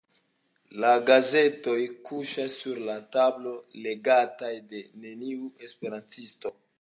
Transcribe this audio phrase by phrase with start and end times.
[0.83, 1.75] La gazetoj
[2.09, 3.53] kuŝas sur la tablo,
[3.89, 6.57] legataj de neniu esperantisto.